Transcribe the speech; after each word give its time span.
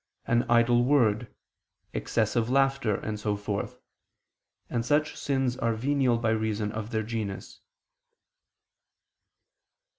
an 0.25 0.41
idle 0.49 0.83
word, 0.83 1.31
excessive 1.93 2.49
laughter, 2.49 2.95
and 2.95 3.19
so 3.19 3.37
forth: 3.37 3.77
and 4.67 4.83
such 4.83 5.15
sins 5.15 5.55
are 5.57 5.75
venial 5.75 6.17
by 6.17 6.31
reason 6.31 6.71
of 6.71 6.89
their 6.89 7.03
genus. 7.03 7.59